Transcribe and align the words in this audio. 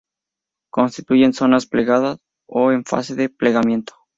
Constituyen 0.71 1.31
zonas 1.31 1.67
plegadas 1.67 2.17
o 2.49 2.71
en 2.71 2.85
fase 2.85 3.13
de 3.13 3.29
plegamiento. 3.29 3.93